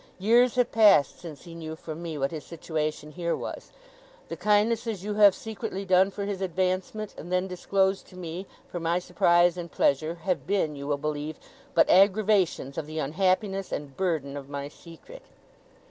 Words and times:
Years 0.17 0.55
have 0.55 0.71
passed 0.71 1.19
since 1.19 1.43
he 1.43 1.53
knew, 1.53 1.75
from 1.75 2.01
me, 2.01 2.17
what 2.17 2.31
his 2.31 2.43
situation 2.43 3.11
here 3.11 3.35
was. 3.37 3.71
The 4.29 4.35
kindnesses 4.35 5.03
you 5.03 5.13
have 5.13 5.35
secretly 5.35 5.85
done 5.85 6.09
for 6.09 6.25
his 6.25 6.41
advancement, 6.41 7.13
and 7.19 7.31
then 7.31 7.47
disclosed 7.47 8.07
to 8.07 8.15
me, 8.15 8.47
for 8.67 8.79
my 8.79 8.97
surprise 8.97 9.57
and 9.57 9.71
pleasure, 9.71 10.15
have 10.23 10.47
been, 10.47 10.75
you 10.75 10.87
will 10.87 10.97
believe, 10.97 11.37
but 11.75 11.87
aggravations 11.87 12.79
of 12.79 12.87
the 12.87 12.97
unhappiness 12.97 13.71
and 13.71 13.95
burden 13.95 14.35
of 14.35 14.49
my 14.49 14.69
secret. 14.69 15.21